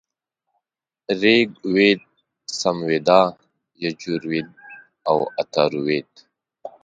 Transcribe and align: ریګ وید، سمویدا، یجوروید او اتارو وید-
ریګ 1.21 1.49
وید، 1.73 2.01
سمویدا، 2.59 3.21
یجوروید 3.83 4.47
او 5.09 5.17
اتارو 5.39 5.79
وید- 5.87 6.11